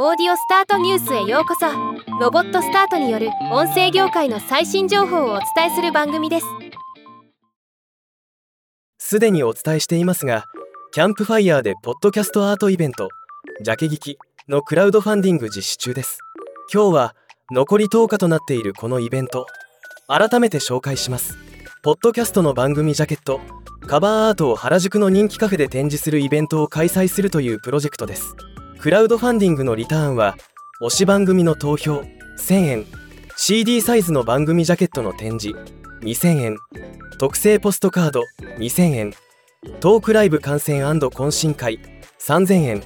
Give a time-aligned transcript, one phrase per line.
[0.00, 1.66] オーディオスタートニュースへようこそ。
[2.20, 6.46] ロボットスタートによる音声業界の最新情報をお伝えする番組です。
[9.00, 10.44] すでにお伝えしていますが
[10.92, 13.08] キャンプファイヤーでポッドキャストアートイベント
[13.60, 16.20] ジャケ聞きのクラウドファンディング実施中です。
[16.72, 17.16] 今日は
[17.50, 19.48] 残り10日となっているこのイベント
[20.06, 21.36] 改めて紹介します。
[21.82, 23.40] ポッドキャストの番組ジャケット
[23.88, 28.36] カバーアートを原宿の人気カフェで展示するイベントを開催するというプロジェクトです。
[28.80, 30.36] クラウドファンディングのリターンは
[30.80, 32.04] 推し番組の投票
[32.38, 32.86] 1000円
[33.36, 35.58] CD サイズの番組ジャケットの展示
[36.02, 36.56] 2000円
[37.18, 38.22] 特製ポストカード
[38.58, 39.14] 2000円
[39.80, 41.80] トークライブ観戦懇親会
[42.20, 42.82] 3000円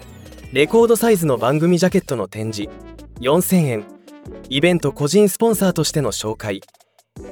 [0.52, 2.72] レコードサイズの番組ジャケットの展示
[3.20, 3.84] 4000円
[4.48, 6.62] イベント個人スポンサーとしての紹介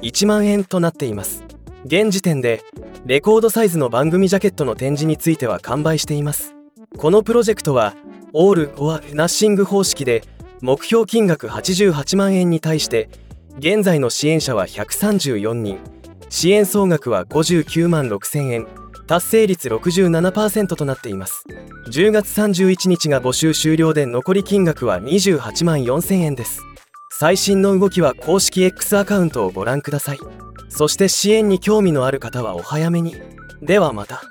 [0.01, 1.43] 1万円となっています。
[1.85, 2.61] 現時点で
[3.05, 6.53] レコードサイズの番組ジャケットの展示については完売しています。
[6.97, 7.95] このプロジェクトは
[8.33, 10.23] オール・オア・ナッシング方式で
[10.61, 13.09] 目標金額88万円に対して
[13.57, 15.77] 現在の支援者は134人。
[16.29, 18.67] 支援総額は59万6000円。
[19.07, 21.43] 達成率67%となっています。
[21.89, 26.61] 10月31日が募集終了で残り金額は28万4000円です。
[27.09, 30.19] 最新の動きは公式 X アカウントをご覧ください。
[30.69, 33.15] そして支援に興味のある方はお早めに。
[33.61, 34.21] ではまた。